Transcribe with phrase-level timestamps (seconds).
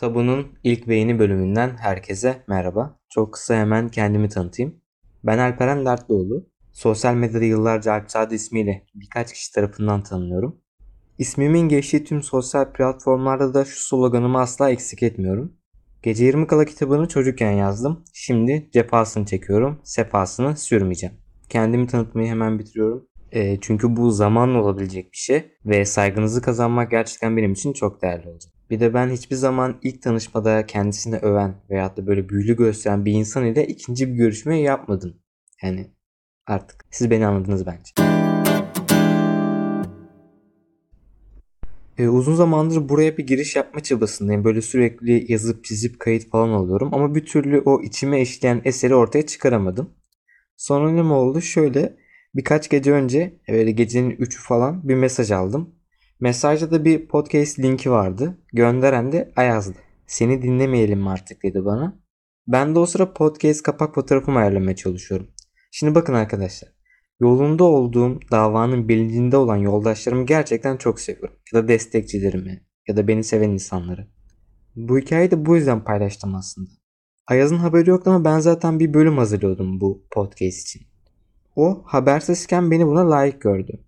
[0.00, 2.98] Tabu'nun ilk ve yeni bölümünden herkese merhaba.
[3.08, 4.80] Çok kısa hemen kendimi tanıtayım.
[5.24, 6.46] Ben Alperen Dertlioğlu.
[6.72, 10.60] Sosyal medyada yıllarca Alpsade ismiyle birkaç kişi tarafından tanınıyorum.
[11.18, 15.52] İsmimin geçtiği tüm sosyal platformlarda da şu sloganımı asla eksik etmiyorum.
[16.02, 18.04] Gece 20 kala kitabını çocukken yazdım.
[18.14, 21.14] Şimdi cefasını çekiyorum, sefasını sürmeyeceğim.
[21.48, 23.08] Kendimi tanıtmayı hemen bitiriyorum.
[23.32, 28.28] E, çünkü bu zamanla olabilecek bir şey ve saygınızı kazanmak gerçekten benim için çok değerli
[28.28, 28.59] olacak.
[28.70, 33.12] Bir de ben hiçbir zaman ilk tanışmada kendisini öven veyahut da böyle büyülü gösteren bir
[33.12, 35.14] insan ile ikinci bir görüşme yapmadım.
[35.62, 35.90] Yani
[36.46, 37.92] artık siz beni anladınız bence.
[41.98, 44.44] Ee, uzun zamandır buraya bir giriş yapma çabasındayım.
[44.44, 46.90] Böyle sürekli yazıp çizip kayıt falan alıyorum.
[46.92, 49.90] Ama bir türlü o içime işleyen eseri ortaya çıkaramadım.
[50.56, 51.40] Sonra ne oldu?
[51.40, 51.96] Şöyle
[52.34, 55.79] birkaç gece önce böyle gecenin 3'ü falan bir mesaj aldım.
[56.20, 58.38] Mesajda da bir podcast linki vardı.
[58.52, 59.78] Gönderen de Ayaz'dı.
[60.06, 62.00] Seni dinlemeyelim mi artık dedi bana.
[62.48, 65.28] Ben de o sıra podcast kapak fotoğrafımı ayarlamaya çalışıyorum.
[65.70, 66.72] Şimdi bakın arkadaşlar.
[67.20, 71.36] Yolunda olduğum davanın bilincinde olan yoldaşlarımı gerçekten çok seviyorum.
[71.52, 74.08] Ya da destekçilerimi ya da beni seven insanları.
[74.76, 76.70] Bu hikayeyi de bu yüzden paylaştım aslında.
[77.26, 80.82] Ayaz'ın haberi yoktu ama ben zaten bir bölüm hazırlıyordum bu podcast için.
[81.56, 83.84] O habersizken beni buna layık gördü.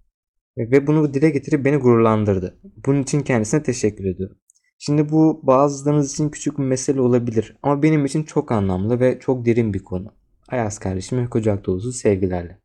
[0.58, 2.58] Ve bunu dile getirip beni gururlandırdı.
[2.86, 4.36] Bunun için kendisine teşekkür ediyorum.
[4.78, 9.46] Şimdi bu bazılarınız için küçük bir mesele olabilir ama benim için çok anlamlı ve çok
[9.46, 10.14] derin bir konu.
[10.48, 12.58] Ayaz kardeşime kucak dolusu sevgilerle.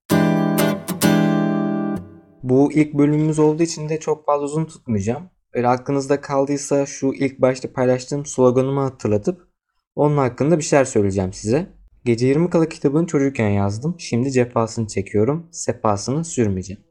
[2.43, 5.23] Bu ilk bölümümüz olduğu için de çok fazla uzun tutmayacağım.
[5.53, 9.47] Eğer aklınızda kaldıysa şu ilk başta paylaştığım sloganımı hatırlatıp
[9.95, 11.67] onun hakkında bir şeyler söyleyeceğim size.
[12.05, 13.95] Gece 20 kala kitabını çocukken yazdım.
[13.99, 15.49] Şimdi cefasını çekiyorum.
[15.51, 16.86] Sefasını sürmeyeceğim.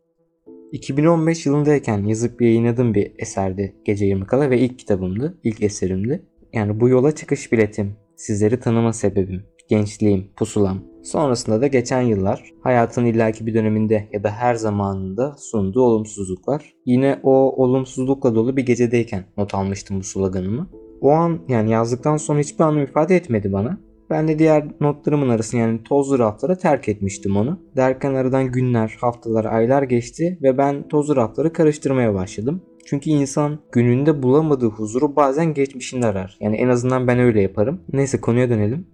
[0.72, 6.22] 2015 yılındayken yazıp yayınladığım bir eserdi Gece 20 Kala ve ilk kitabımdı, ilk eserimdi.
[6.52, 10.78] Yani bu yola çıkış biletim, sizleri tanıma sebebim, gençliğim, pusulam.
[11.02, 16.72] Sonrasında da geçen yıllar hayatın illaki bir döneminde ya da her zamanında sunduğu olumsuzluklar.
[16.86, 17.30] Yine o
[17.62, 20.70] olumsuzlukla dolu bir gecedeyken not almıştım bu sloganımı.
[21.00, 23.78] O an yani yazdıktan sonra hiçbir anlam ifade etmedi bana.
[24.10, 27.60] Ben de diğer notlarımın arasında yani tozlu raflara terk etmiştim onu.
[27.76, 32.62] Derken aradan günler, haftalar, aylar geçti ve ben tozlu rafları karıştırmaya başladım.
[32.86, 36.36] Çünkü insan gününde bulamadığı huzuru bazen geçmişinde arar.
[36.40, 37.80] Yani en azından ben öyle yaparım.
[37.92, 38.86] Neyse konuya dönelim.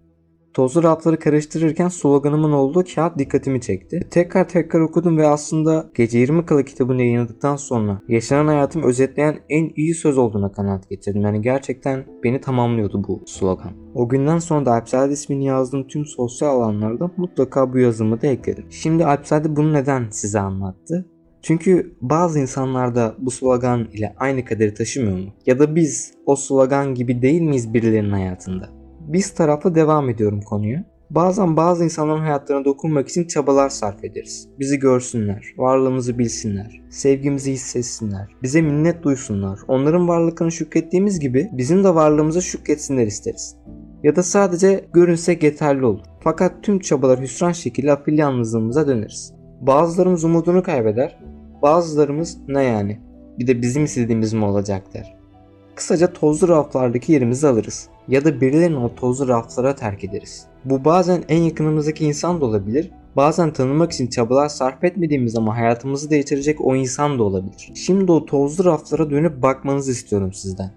[0.54, 4.00] Tozlu rafları karıştırırken sloganımın olduğu kağıt dikkatimi çekti.
[4.10, 9.70] Tekrar tekrar okudum ve aslında Gece 20 Kala kitabını yayınladıktan sonra yaşanan hayatımı özetleyen en
[9.76, 11.22] iyi söz olduğuna kanaat getirdim.
[11.22, 13.72] Yani gerçekten beni tamamlıyordu bu slogan.
[13.94, 18.66] O günden sonra da Alpsade ismini yazdığım tüm sosyal alanlarda mutlaka bu yazımı da ekledim.
[18.70, 21.06] Şimdi Alpsade bunu neden size anlattı?
[21.42, 25.32] Çünkü bazı insanlar da bu slogan ile aynı kaderi taşımıyor mu?
[25.46, 28.81] Ya da biz o slogan gibi değil miyiz birilerinin hayatında?
[29.06, 30.78] Biz taraflı devam ediyorum konuyu.
[31.10, 34.48] Bazen bazı insanların hayatlarına dokunmak için çabalar sarf ederiz.
[34.58, 39.58] Bizi görsünler, varlığımızı bilsinler, sevgimizi hissetsinler, bize minnet duysunlar.
[39.68, 43.56] Onların varlıklarını şükrettiğimiz gibi bizim de varlığımıza şükretsinler isteriz.
[44.02, 46.04] Ya da sadece görünsek yeterli olur.
[46.20, 49.34] Fakat tüm çabalar hüsran şekilde afil yalnızlığımıza döneriz.
[49.60, 51.18] Bazılarımız umudunu kaybeder,
[51.62, 53.00] bazılarımız ne yani
[53.38, 55.16] bir de bizim istediğimiz mi olacak der.
[55.74, 60.46] Kısaca tozlu raflardaki yerimizi alırız ya da birilerini o tozlu raflara terk ederiz.
[60.64, 66.10] Bu bazen en yakınımızdaki insan da olabilir, bazen tanımak için çabalar sarf etmediğimiz ama hayatımızı
[66.10, 67.72] değiştirecek o insan da olabilir.
[67.74, 70.70] Şimdi o tozlu raflara dönüp bakmanızı istiyorum sizden.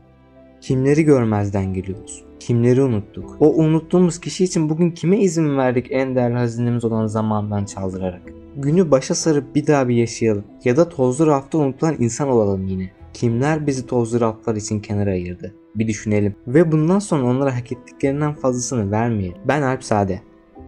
[0.62, 2.24] Kimleri görmezden geliyoruz?
[2.40, 3.38] Kimleri unuttuk?
[3.40, 8.22] O unuttuğumuz kişi için bugün kime izin verdik en değerli hazinemiz olan zamandan çaldırarak?
[8.56, 10.44] Günü başa sarıp bir daha bir yaşayalım.
[10.63, 12.92] Ya da tozlu rafta unutulan insan olalım yine.
[13.13, 15.56] Kimler bizi tozlu raflar için kenara ayırdı?
[15.75, 16.36] Bir düşünelim.
[16.47, 19.38] Ve bundan sonra onlara hak ettiklerinden fazlasını vermeyelim.
[19.47, 20.22] Ben Alp Sade.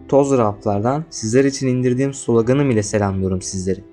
[0.07, 3.83] Tozlu raflardan sizler için indirdiğim sloganım ile selamlıyorum sizleri.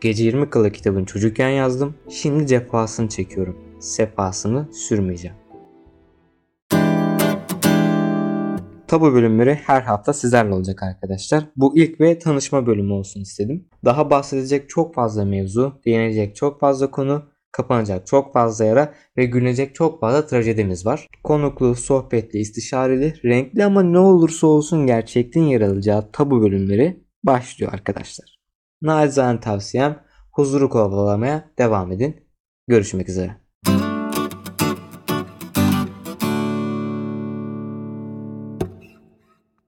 [0.00, 1.94] Gece 20 kala kitabın çocukken yazdım.
[2.08, 3.58] Şimdi cefasını çekiyorum.
[3.80, 5.36] Sefasını sürmeyeceğim.
[8.90, 11.44] Tabu bölümleri her hafta sizlerle olacak arkadaşlar.
[11.56, 13.68] Bu ilk ve tanışma bölümü olsun istedim.
[13.84, 19.74] Daha bahsedecek çok fazla mevzu, değinecek çok fazla konu kapanacak çok fazla yara ve gülünecek
[19.74, 21.06] çok fazla trajedimiz var.
[21.24, 28.40] Konuklu, sohbetli, istişareli, renkli ama ne olursa olsun gerçekliğin yer alacağı tabu bölümleri başlıyor arkadaşlar.
[28.82, 30.02] Nacizane tavsiyem
[30.32, 32.16] huzuru kovalamaya devam edin.
[32.68, 33.49] Görüşmek üzere.